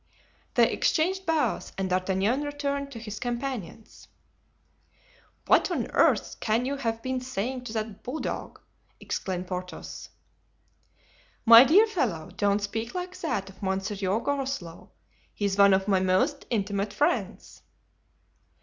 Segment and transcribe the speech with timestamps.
[0.55, 4.07] They exchanged bows and D'Artagnan returned to his companions.
[5.45, 8.59] "What on earth can you have been saying to that bulldog?"
[8.99, 10.09] exclaimed Porthos.
[11.45, 14.89] "My dear fellow, don't speak like that of Monsieur Groslow.
[15.35, 17.61] He's one of my most intimate friends."